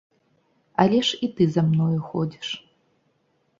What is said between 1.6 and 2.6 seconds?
мною ходзіш.